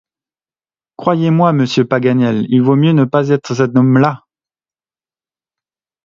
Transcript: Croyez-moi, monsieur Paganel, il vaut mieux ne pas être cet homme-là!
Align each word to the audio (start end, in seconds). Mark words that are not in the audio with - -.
Croyez-moi, 0.97 1.53
monsieur 1.53 1.85
Paganel, 1.85 2.47
il 2.49 2.63
vaut 2.63 2.75
mieux 2.75 2.91
ne 2.93 3.05
pas 3.05 3.29
être 3.29 3.53
cet 3.53 3.75
homme-là! 3.77 4.23